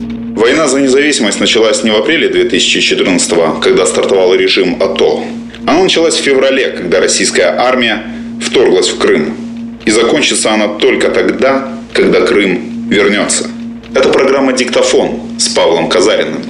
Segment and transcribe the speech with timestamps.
[0.00, 5.22] Война за независимость началась не в апреле 2014 когда стартовал режим АТО.
[5.66, 8.02] Она началась в феврале, когда российская армия
[8.40, 9.36] вторглась в Крым.
[9.84, 13.48] И закончится она только тогда, когда Крым вернется.
[13.94, 16.42] Это программа «Диктофон» с Павлом Казариным.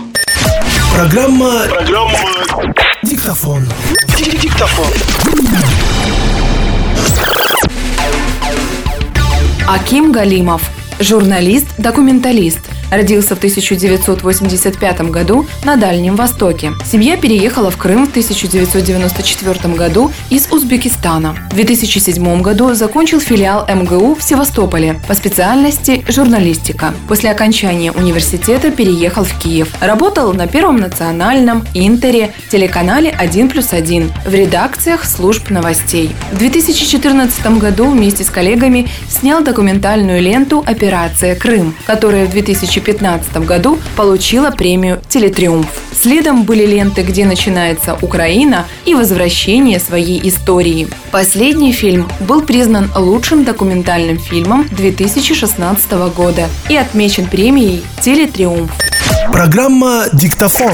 [0.95, 1.65] Программа...
[1.69, 2.19] Программа...
[3.03, 3.67] Диктофон.
[4.41, 4.93] Диктофон.
[9.69, 10.63] Аким Галимов.
[11.01, 12.61] Журналист, документалист–
[12.91, 16.73] Родился в 1985 году на Дальнем Востоке.
[16.85, 21.37] Семья переехала в Крым в 1994 году из Узбекистана.
[21.51, 26.93] В 2007 году закончил филиал МГУ в Севастополе по специальности журналистика.
[27.07, 29.73] После окончания университета переехал в Киев.
[29.81, 36.11] Работал на Первом национальном, Интере, телеканале 1 плюс 1 в редакциях служб новостей.
[36.33, 43.47] В 2014 году вместе с коллегами снял документальную ленту «Операция Крым», которая в 2015 2015
[43.47, 45.69] году получила премию «Телетриумф».
[45.93, 50.89] Следом были ленты «Где начинается Украина» и «Возвращение своей истории».
[51.11, 58.71] Последний фильм был признан лучшим документальным фильмом 2016 года и отмечен премией «Телетриумф».
[59.31, 60.73] Программа «Диктофон».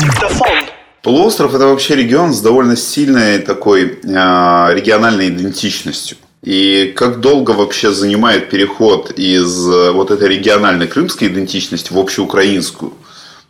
[1.02, 6.18] Полуостров– это вообще регион с довольно сильной такой э, региональной идентичностью.
[6.46, 12.92] И как долго вообще занимает переход из э, вот этой региональной крымской идентичности в общеукраинскую,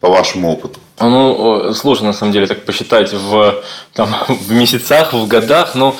[0.01, 0.81] по вашему опыту?
[0.99, 5.75] Ну, сложно на самом деле так посчитать в, там, в месяцах, в годах.
[5.75, 5.95] Но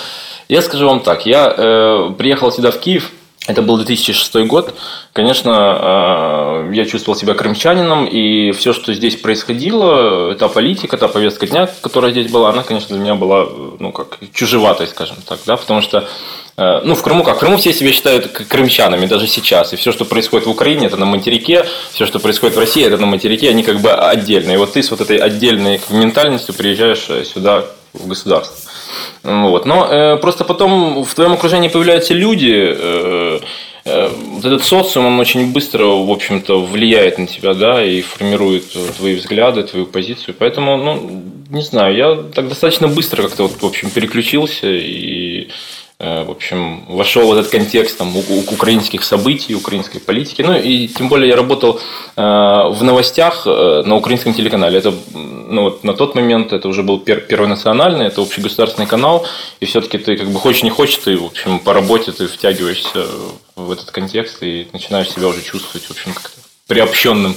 [0.49, 1.27] я скажу вам так.
[1.27, 3.11] Я э, приехал сюда в Киев
[3.47, 4.75] это был 2006 год.
[5.13, 11.47] Конечно, э, я чувствовал себя крымчанином, и все, что здесь происходило, та политика, та повестка
[11.47, 13.47] дня, которая здесь была, она, конечно, для меня была,
[13.79, 16.05] ну, как чужеватой, скажем так, да, потому что э,
[16.57, 17.37] ну, в Крыму как?
[17.37, 19.73] В Крыму все себя считают крымчанами, даже сейчас.
[19.73, 21.67] И все, что происходит в Украине, это на материке.
[21.93, 23.51] Все, что происходит в России, это на материке.
[23.51, 24.55] Они как бы отдельные.
[24.55, 27.65] И вот ты с вот этой отдельной ментальностью приезжаешь сюда,
[27.99, 28.71] в государство.
[29.23, 29.67] Вот.
[29.67, 33.41] Но э, просто потом в твоем окружении появляются люди, э,
[33.85, 38.65] э, вот этот социум, он очень быстро, в общем-то, влияет на тебя, да, и формирует
[38.97, 40.35] твои взгляды, твою позицию.
[40.39, 45.76] Поэтому, ну, не знаю, я так достаточно быстро как-то вот, в общем, переключился и Э,
[45.99, 50.43] в общем, вошел в этот контекст там, украинских событий, украинской политики.
[50.43, 51.81] Ну и тем более я работал
[52.17, 54.79] э, в новостях э, на украинском телеканале.
[54.79, 59.27] Это ну, вот на тот момент это уже был первый национальный, это общегосударственный канал.
[59.61, 63.07] И все-таки ты как бы хочешь не хочешь, ты в общем по работе ты втягиваешься
[63.55, 67.37] в этот контекст и начинаешь себя уже чувствовать в общем как-то приобщенным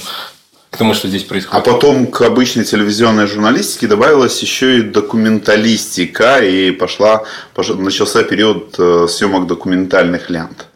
[0.70, 1.66] к тому, что здесь происходит.
[1.68, 8.76] А потом к обычной телевизионной журналистике добавилась еще и документалистика, и пошла, пошла начался период
[8.78, 10.68] э, съемок документальных лент.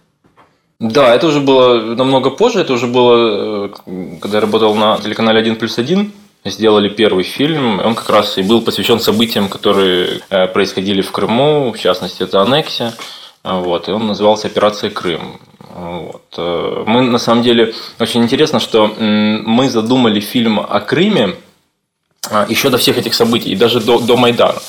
[0.81, 5.41] Да, это уже было намного позже, это уже было, э, когда я работал на телеканале
[5.41, 6.13] 1 плюс 1,
[6.45, 7.79] сделали первый фильм.
[7.79, 12.43] Он как раз и был посвящен событиям, которые э, происходили в Крыму, в частности, это
[12.43, 12.93] аннексия.
[13.45, 15.39] Вот, и он назывался «Операция Крым».
[15.75, 16.23] Вот.
[16.39, 21.35] Э, мы, на самом деле, очень интересно, что мы задумали фильм о Крыме
[22.31, 24.61] а, еще до всех этих событий, и даже до, до Майдана.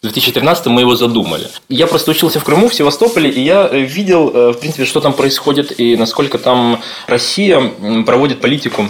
[0.00, 1.48] В 2013 мы его задумали.
[1.68, 5.12] Я просто учился в Крыму, в Севастополе, и я видел, э, в принципе, что там
[5.12, 7.60] происходит и насколько там Россия
[8.06, 8.86] проводит политику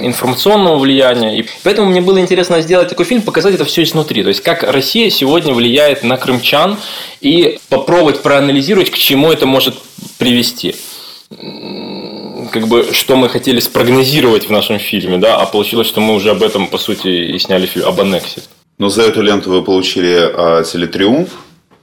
[0.00, 1.38] информационного влияния.
[1.38, 4.24] И поэтому мне было интересно сделать такой фильм, показать это все изнутри.
[4.24, 6.78] То есть, как Россия сегодня влияет на крымчан
[7.20, 9.76] и попробовать проанализировать, к чему это может
[10.18, 10.74] привести
[11.28, 16.30] как бы, что мы хотели спрогнозировать в нашем фильме, да, а получилось, что мы уже
[16.30, 18.42] об этом, по сути, и сняли фильм, об аннексе.
[18.78, 21.30] Но за эту ленту вы получили э, телетриумф.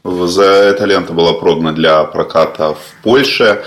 [0.04, 3.64] За эта лента была продана для проката в Польше.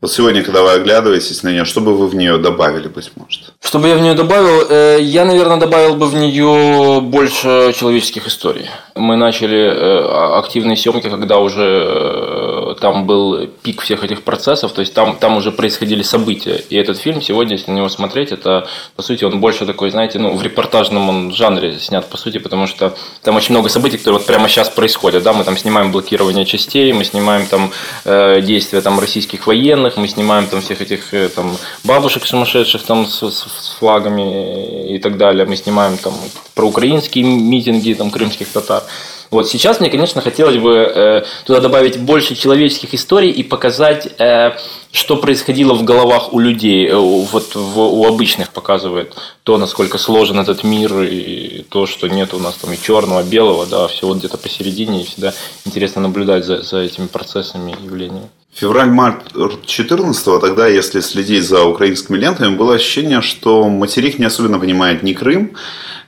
[0.00, 3.52] Вот сегодня, когда вы оглядываетесь на нее, что бы вы в нее добавили, быть может?
[3.60, 4.66] Что бы я в нее добавил?
[4.70, 8.70] Э, я, наверное, добавил бы в нее больше человеческих историй.
[8.94, 14.80] Мы начали э, активные съемки, когда уже э, там был пик всех этих процессов, то
[14.80, 16.62] есть там, там уже происходили события.
[16.68, 20.18] И этот фильм сегодня, если на него смотреть, это, по сути, он больше такой, знаете,
[20.18, 24.18] ну, в репортажном он жанре снят, по сути, потому что там очень много событий, которые
[24.18, 25.22] вот прямо сейчас происходят.
[25.22, 25.32] Да?
[25.32, 27.70] Мы там снимаем блокирование частей, мы снимаем там
[28.04, 33.22] действия там, российских военных, мы снимаем там всех этих э, там бабушек сумасшедших там с,
[33.22, 35.46] с, с флагами и так далее.
[35.46, 36.14] Мы снимаем там
[36.54, 38.82] про украинские митинги там крымских татар.
[39.30, 44.56] Вот сейчас мне, конечно, хотелось бы э, туда добавить больше человеческих историй и показать, э,
[44.90, 50.40] что происходило в головах у людей, э, вот в, у обычных показывает то, насколько сложен
[50.40, 54.08] этот мир и то, что нет у нас там и черного, и белого, да, все
[54.08, 55.32] вот где-то посередине, и всегда
[55.64, 58.28] интересно наблюдать за, за этими процессами явлениями.
[58.54, 59.32] Февраль-март
[59.64, 65.12] 14 тогда, если следить за украинскими лентами, было ощущение, что материк не особенно понимает ни
[65.12, 65.56] Крым,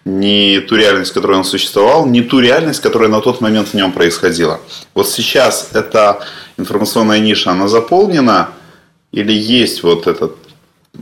[0.04, 3.92] ни ту реальность, которой он существовал, ни ту реальность, которая на тот момент в нем
[3.92, 4.60] происходила.
[4.94, 6.20] Вот сейчас эта
[6.58, 8.50] информационная ниша, она заполнена,
[9.12, 10.36] или есть вот этот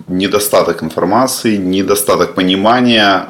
[0.08, 3.28] недостаток информации, недостаток понимания,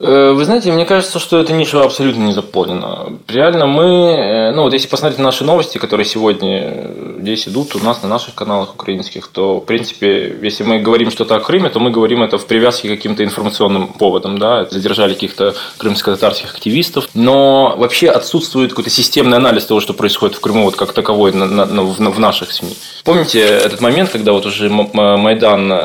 [0.00, 3.18] вы знаете, мне кажется, что эта ниша абсолютно не заполнена.
[3.26, 7.80] Реально мы, э, ну вот если посмотреть на наши новости, которые сегодня здесь идут у
[7.80, 11.80] нас на наших каналах украинских, то, в принципе, если мы говорим что-то о Крыме, то
[11.80, 17.74] мы говорим это в привязке к каким-то информационным поводам, да, задержали каких-то крымско-татарских активистов, но
[17.76, 21.64] вообще отсутствует какой-то системный анализ того, что происходит в Крыму, вот как таковой на, на,
[21.64, 22.76] на, в наших СМИ.
[23.02, 25.76] Помните этот момент, когда вот уже Майдан э,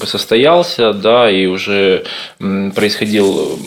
[0.00, 2.04] бы состоялся, да, и уже
[2.74, 3.58] происходил,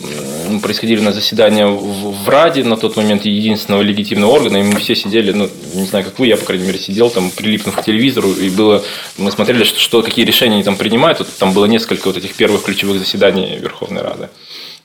[0.62, 4.94] происходили на заседания в, в Раде на тот момент единственного легитимного органа, и мы все
[4.94, 8.32] сидели, ну, не знаю, как вы, я, по крайней мере, сидел там, прилипнув к телевизору,
[8.32, 8.82] и было,
[9.16, 12.34] мы смотрели, что, что какие решения они там принимают, вот, там было несколько вот этих
[12.34, 14.28] первых ключевых заседаний Верховной Рады.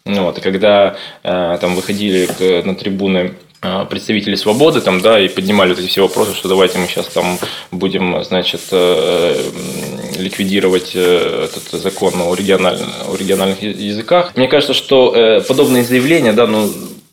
[0.05, 5.19] Ну, вот, и когда э, там выходили к, на трибуны Э, представители свободы там, да,
[5.19, 7.37] и поднимали вот эти все вопросы, что давайте мы сейчас там
[7.71, 9.35] будем, значит, э,
[10.19, 14.33] ликвидировать э, этот закон о, региональных, о региональных языках.
[14.35, 16.69] Мне кажется, что подобные заявления, да, ну,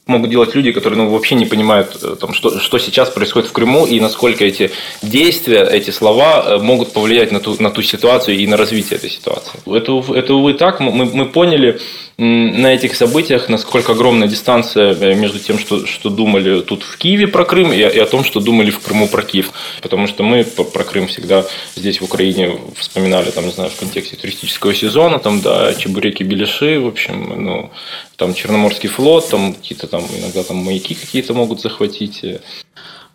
[0.07, 3.87] могут делать люди, которые ну, вообще не понимают, там, что, что сейчас происходит в Крыму
[3.87, 4.71] и насколько эти
[5.03, 9.59] действия, эти слова могут повлиять на ту, на ту ситуацию и на развитие этой ситуации.
[9.67, 10.81] Это, это увы, так.
[10.81, 11.81] Мы, мы поняли,
[12.19, 17.29] на этих событиях, насколько огромная дистанция э, между тем, что, что думали тут в Киеве
[17.29, 19.53] про Крым, и, и о том, что думали в Крыму про Киев.
[19.83, 24.17] Потому что мы про Крым всегда здесь в Украине вспоминали, там, не знаю, в контексте
[24.17, 27.71] туристического сезона, там, да, чебуреки, беляши, в общем, ну,
[28.17, 32.25] там Черноморский флот, там какие-то там иногда там маяки какие-то могут захватить.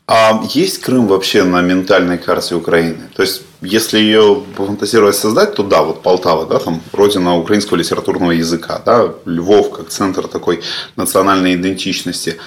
[0.06, 3.10] А есть Крым вообще на ментальной карте Украины?
[3.16, 8.32] То есть, если ее фантазировать создать, то да, вот Полтава, да, там родина украинского литературного
[8.32, 10.62] языка, да, Львов как центр такой
[10.96, 12.38] национальной идентичности.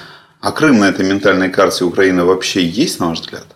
[0.40, 3.46] А Крым на этой ментальной карте Украины вообще есть, на ваш взгляд?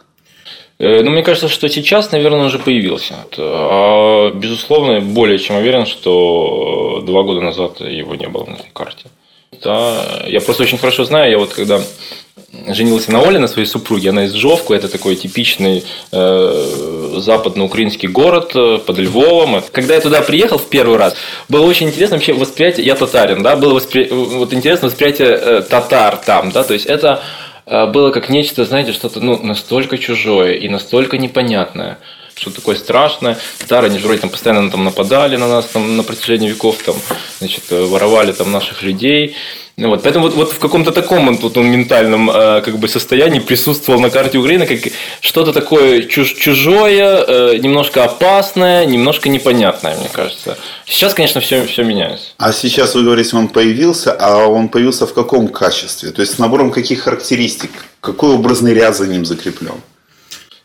[0.78, 3.14] Э, ну, мне кажется, что сейчас, наверное, уже появился.
[3.36, 9.06] А, безусловно, более чем уверен, что два года назад его не было на этой карте.
[9.62, 11.80] Да, я просто очень хорошо знаю, я вот когда
[12.68, 14.10] женился на Оле, на своей супруге.
[14.10, 19.62] Она из Жовку, это такой типичный э, западноукраинский город э, под Львовом.
[19.72, 21.14] Когда я туда приехал в первый раз,
[21.48, 24.08] было очень интересно вообще восприятие, я татарин, да, было воспри...
[24.10, 27.22] вот интересно восприятие э, татар там, да, то есть это
[27.66, 31.98] э, было как нечто, знаете, что-то ну, настолько чужое и настолько непонятное
[32.38, 33.38] что такое страшное.
[33.58, 36.96] Татары, они же вроде там постоянно там нападали на нас там, на протяжении веков, там,
[37.38, 39.36] значит, э, воровали там наших людей.
[39.76, 43.38] Ну, вот, поэтому вот, вот в каком-то таком вот, он ментальном э, как бы состоянии
[43.38, 50.08] присутствовал на карте Украины как что-то такое чуж, чужое, э, немножко опасное, немножко непонятное, мне
[50.12, 50.58] кажется.
[50.84, 52.26] Сейчас, конечно, все, все меняется.
[52.38, 56.10] А сейчас вы говорите, он появился, а он появился в каком качестве?
[56.10, 57.70] То есть с набором каких характеристик?
[58.00, 59.80] Какой образный ряд за ним закреплен?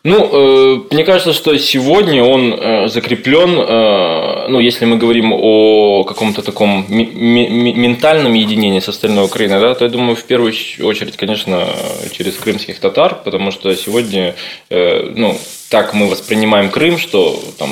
[0.05, 6.03] Ну, э, мне кажется, что сегодня он э, закреплен, э, ну, если мы говорим о
[6.03, 11.69] каком-то таком ментальном единении с остальной Украиной, да, то я думаю, в первую очередь, конечно,
[12.11, 14.35] через крымских татар, потому что сегодня,
[14.69, 15.37] ну,
[15.69, 17.69] так мы воспринимаем Крым, что там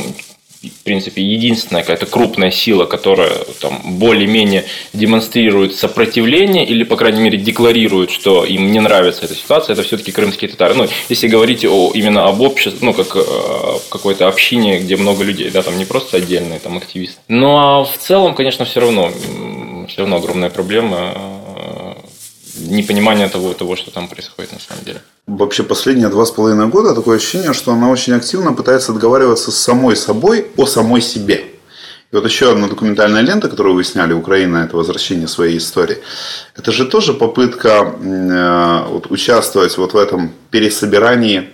[0.70, 7.40] в принципе, единственная какая-то крупная сила, которая там более-менее демонстрирует сопротивление или, по крайней мере,
[7.40, 10.76] декларирует, что им не нравится эта ситуация, это все-таки крымские татары.
[10.76, 13.22] Ну, если говорить о, именно об обществе, ну, как э,
[13.90, 17.20] какой-то общине, где много людей, да, там не просто отдельные там активисты.
[17.28, 19.12] Ну, а в целом, конечно, все равно,
[19.88, 21.41] все равно огромная проблема
[22.70, 25.02] непонимание того, того, что там происходит на самом деле.
[25.28, 29.58] Вообще последние два с половиной года такое ощущение, что она очень активно пытается договариваться с
[29.58, 31.46] самой собой о самой себе.
[32.12, 35.98] И вот еще одна документальная лента, которую вы сняли, Украина, это возвращение своей истории.
[36.58, 41.50] Это же тоже попытка э, вот, участвовать вот в этом пересобирании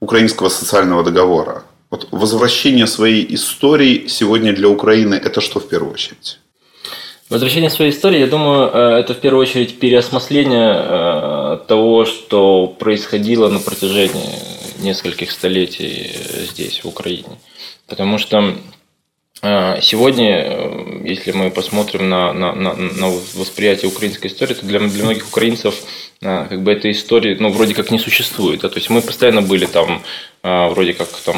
[0.00, 1.62] украинского социального договора.
[1.90, 6.40] Вот возвращение своей истории сегодня для Украины– это что в первую очередь?
[7.30, 13.48] Возвращение своей истории, я думаю, э, это в первую очередь переосмысление э, того, что происходило
[13.48, 14.34] на протяжении
[14.80, 16.10] нескольких столетий
[16.50, 17.38] здесь, в Украине.
[17.86, 18.56] Потому что
[19.42, 25.04] э, сегодня, если мы посмотрим на, на, на, на восприятие украинской истории, то для, для
[25.04, 25.76] многих украинцев
[26.20, 28.60] как бы этой истории, ну, вроде как не существует.
[28.60, 28.68] Да?
[28.68, 30.02] То есть мы постоянно были там,
[30.42, 31.36] вроде как там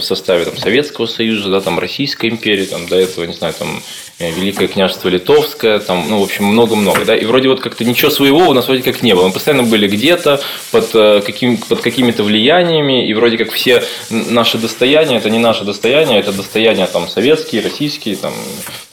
[0.00, 3.82] в составе там, Советского Союза, да, там Российской империи, там до этого, не знаю, там
[4.18, 8.10] э, Великое княжество Литовское, там, ну, в общем, много-много, да, и вроде вот как-то ничего
[8.10, 9.26] своего у нас вроде как не было.
[9.26, 14.58] Мы постоянно были где-то под, э, каким, под какими-то влияниями, и вроде как все наши
[14.58, 18.32] достояния, это не наше достояние, это достояние там советские, российские, там,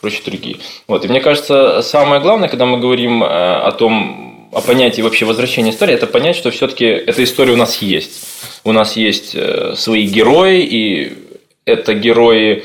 [0.01, 0.58] прочие другие.
[0.88, 5.25] Вот, и мне кажется, самое главное, когда мы говорим э, о том, о понятии вообще
[5.25, 8.25] возвращения истории, это понять, что все-таки эта история у нас есть.
[8.63, 11.18] У нас есть э, свои герои, и
[11.66, 12.63] это герои,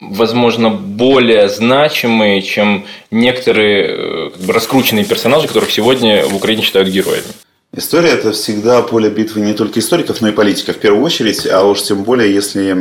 [0.00, 6.88] возможно, более значимые, чем некоторые э, как бы, раскрученные персонажи, которых сегодня в Украине считают
[6.88, 7.26] героями.
[7.72, 11.62] История– это всегда поле битвы не только историков, но и политиков в первую очередь, а
[11.64, 12.72] уж тем более, если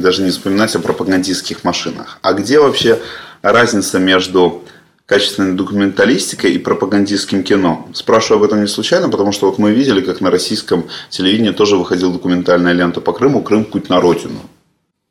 [0.00, 2.18] даже не вспоминать о пропагандистских машинах.
[2.22, 2.98] А где вообще
[3.42, 4.64] разница между
[5.06, 7.88] качественной документалистикой и пропагандистским кино.
[7.94, 11.76] Спрашиваю об этом не случайно, потому что вот мы видели, как на российском телевидении тоже
[11.76, 13.64] выходила документальная лента по Крыму «Крым.
[13.64, 14.40] Путь на родину».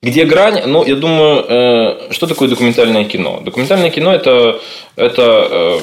[0.02, 0.62] Где грань?
[0.68, 3.42] Ну, я думаю, э, что такое документальное кино?
[3.44, 4.62] Документальное кино это,
[4.96, 5.80] это э,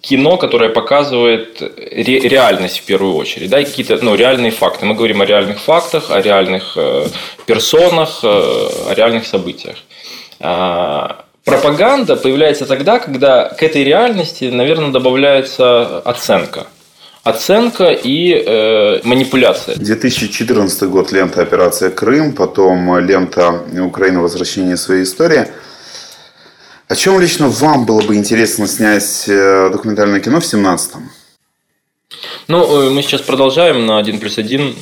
[0.00, 4.86] кино, которое показывает ре, реальность в первую очередь, да, и какие-то ну, реальные факты.
[4.86, 7.06] Мы говорим о реальных фактах, о реальных э,
[7.46, 9.76] персонах, э, о реальных событиях.
[10.40, 16.66] А, Пропаганда появляется тогда, когда к этой реальности, наверное, добавляется оценка.
[17.22, 19.76] Оценка и э, манипуляция.
[19.76, 24.22] 2014 год лента «Операция Крым», потом лента «Украина.
[24.22, 25.46] Возвращение своей истории».
[26.88, 31.10] О чем лично вам было бы интересно снять э, документальное кино в 17-м?
[32.48, 34.76] Ну, э, мы сейчас продолжаем на 1 плюс 1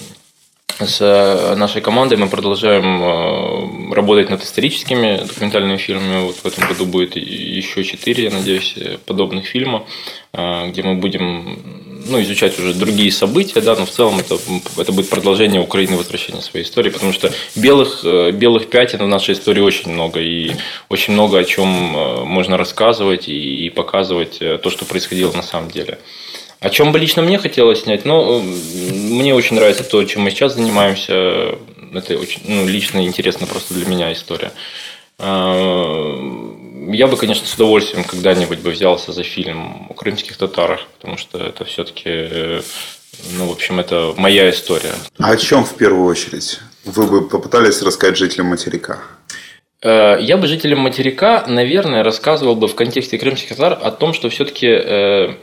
[0.80, 6.26] с э, нашей командой мы продолжаем э, работать над историческими документальными фильмами.
[6.26, 8.74] Вот в этом году будет еще четыре, я надеюсь,
[9.06, 9.84] подобных фильма,
[10.32, 11.58] э, где мы будем
[12.06, 14.36] ну, изучать уже другие события, да, но в целом это,
[14.76, 19.60] это будет продолжение Украины возвращения своей истории, потому что белых, белых пятен в нашей истории
[19.60, 20.52] очень много, и
[20.88, 25.98] очень много о чем можно рассказывать и показывать то, что происходило на самом деле.
[26.62, 28.04] О чем бы лично мне хотелось снять?
[28.04, 31.58] Ну, мне очень нравится то, чем мы сейчас занимаемся.
[31.92, 34.52] Это очень ну, лично интересно просто для меня история.
[35.18, 36.14] А,
[36.88, 41.38] я бы, конечно, с удовольствием когда-нибудь бы взялся за фильм о крымских татарах, потому что
[41.38, 42.62] это все-таки,
[43.36, 44.94] ну, в общем, это моя история.
[45.18, 46.60] А о чем в первую очередь?
[46.84, 49.00] Вы бы попытались рассказать жителям материка?
[49.82, 54.28] Э, я бы жителям материка, наверное, рассказывал бы в контексте крымских татар о том, что
[54.30, 55.34] все-таки э,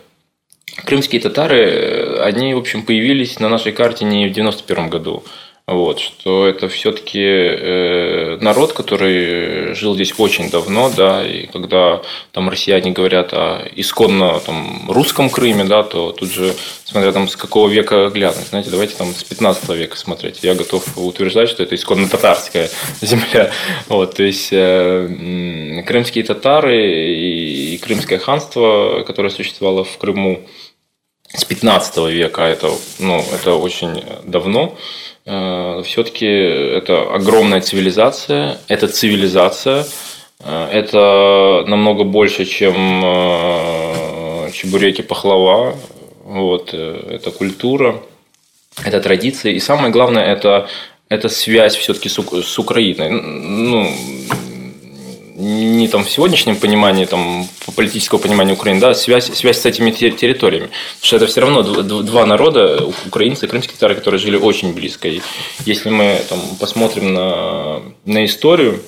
[0.86, 5.24] крымские татары, э, они, в общем, появились на нашей карте не в 91 году.
[5.70, 12.50] Вот, что это все-таки э, народ, который жил здесь очень давно, да, и когда там
[12.50, 17.70] россияне говорят о исконно там, русском Крыме, да, то тут же, смотря там с какого
[17.70, 20.40] века глянуть, знаете, давайте там с 15 века смотреть.
[20.42, 22.72] Я готов утверждать, что это исконно татарская
[23.02, 23.52] земля.
[23.90, 30.48] Вот, то есть э, крымские татары и, и крымское ханство, которое существовало в Крыму,
[31.32, 34.76] с 15 века, это, ну, это очень давно,
[35.84, 39.86] все-таки это огромная цивилизация, это цивилизация,
[40.40, 45.76] э, это намного больше, чем э, чебуреки пахлава,
[46.24, 48.02] вот, это культура,
[48.84, 50.68] это традиции, и самое главное, это,
[51.10, 53.10] это связь все-таки с, с Украиной.
[53.10, 53.88] Ну,
[55.39, 60.65] не там в сегодняшнем понимании, там, политического понимания Украины, да, связь, связь с этими территориями.
[60.65, 65.08] Потому что это все равно два народа, украинцы и крымские татары, которые жили очень близко.
[65.08, 65.22] И
[65.65, 68.84] если мы там, посмотрим на, на историю,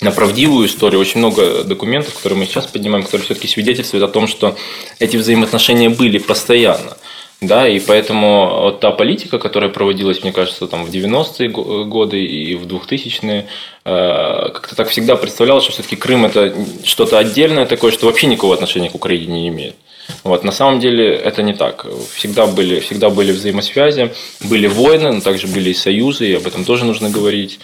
[0.00, 4.28] на правдивую историю, очень много документов, которые мы сейчас поднимаем, которые все-таки свидетельствуют о том,
[4.28, 4.56] что
[5.00, 6.96] эти взаимоотношения были постоянно.
[7.42, 12.54] Да, и поэтому вот та политика, которая проводилась, мне кажется, там в 90-е годы и
[12.54, 13.46] в 2000-е,
[13.84, 18.54] э, как-то так всегда представлялось, что все-таки Крым это что-то отдельное такое, что вообще никакого
[18.54, 19.74] отношения к Украине не имеет.
[20.22, 21.84] Вот, на самом деле это не так.
[22.14, 26.64] Всегда были, всегда были взаимосвязи, были войны, но также были и союзы, и об этом
[26.64, 27.58] тоже нужно говорить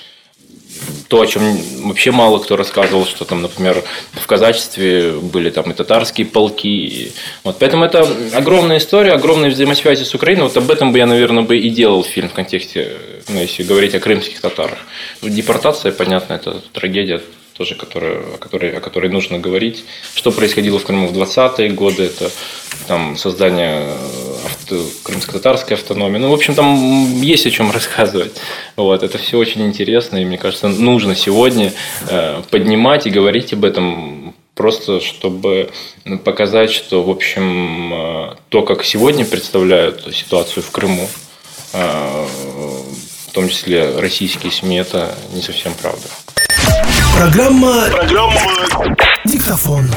[1.08, 1.42] то, о чем
[1.85, 3.82] вообще мало кто рассказывал, что там, например,
[4.12, 7.12] в казачестве были там и татарские полки.
[7.44, 10.44] Вот, поэтому это огромная история, огромные взаимосвязи с Украиной.
[10.44, 12.97] Вот об этом бы я, наверное, бы и делал фильм в контексте,
[13.28, 14.78] ну, если говорить о крымских татарах.
[15.23, 17.20] Депортация, понятно, это трагедия
[17.58, 19.85] тоже, которая, о, которой, о которой нужно говорить.
[20.14, 22.30] Что происходило в Крыму в 20-е годы, это
[22.87, 23.97] там, создание
[25.02, 26.18] крымско-татарской автономии.
[26.18, 28.32] Ну, в общем, там есть о чем рассказывать.
[28.76, 31.72] Вот, это все очень интересно, и мне кажется, нужно сегодня
[32.08, 35.70] э, поднимать и говорить об этом просто чтобы
[36.25, 41.08] показать, что, в общем, э, то, как сегодня представляют ситуацию в Крыму,
[41.72, 42.26] э,
[43.28, 46.08] в том числе российские СМИ, это не совсем правда.
[47.16, 47.88] Программа...
[47.90, 48.40] Программа...
[49.25, 49.88] Диктофон.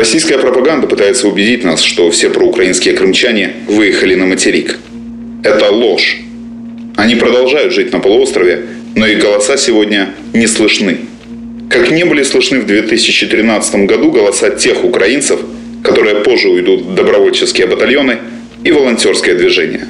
[0.00, 4.78] Российская пропаганда пытается убедить нас, что все проукраинские крымчане выехали на материк.
[5.44, 6.16] Это ложь.
[6.96, 8.64] Они продолжают жить на полуострове,
[8.96, 11.00] но их голоса сегодня не слышны.
[11.68, 15.38] Как не были слышны в 2013 году голоса тех украинцев,
[15.84, 18.20] которые позже уйдут в добровольческие батальоны
[18.64, 19.86] и волонтерское движение.